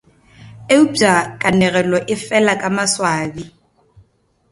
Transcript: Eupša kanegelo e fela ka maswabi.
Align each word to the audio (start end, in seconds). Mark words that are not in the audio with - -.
Eupša 0.75 1.11
kanegelo 1.41 1.97
e 2.13 2.15
fela 2.25 2.53
ka 2.61 2.67
maswabi. 2.75 3.43